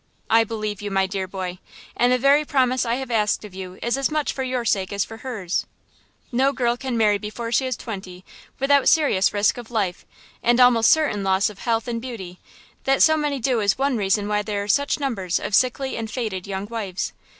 "I 0.31 0.43
believe 0.43 0.81
you, 0.81 0.89
my 0.89 1.05
dear 1.05 1.27
boy. 1.27 1.59
And 1.95 2.11
the 2.11 2.17
very 2.17 2.43
promise 2.43 2.87
I 2.87 2.95
have 2.95 3.11
asked 3.11 3.45
of 3.45 3.53
you 3.53 3.77
is 3.83 3.99
as 3.99 4.09
much 4.09 4.33
for 4.33 4.41
your 4.41 4.65
sake 4.65 4.91
as 4.91 5.05
for 5.05 5.17
hers. 5.17 5.67
No 6.31 6.53
girl 6.53 6.75
can 6.75 6.97
marry 6.97 7.19
before 7.19 7.51
she 7.51 7.67
is 7.67 7.77
twenty 7.77 8.25
without 8.57 8.89
serious 8.89 9.31
risk 9.31 9.59
of 9.59 9.69
life, 9.69 10.03
and 10.41 10.59
almost 10.59 10.89
certain 10.89 11.23
loss 11.23 11.51
of 11.51 11.59
health 11.59 11.87
and 11.87 12.01
beauty; 12.01 12.39
that 12.85 13.03
so 13.03 13.15
many 13.15 13.37
do 13.37 13.57
so 13.57 13.59
is 13.59 13.77
one 13.77 13.95
reason 13.95 14.27
why 14.27 14.41
there 14.41 14.63
are 14.63 14.67
such 14.67 14.99
numbers 14.99 15.39
of 15.39 15.53
sickly 15.53 15.95
and 15.95 16.09
faded 16.09 16.47
young 16.47 16.65
wives. 16.65 17.13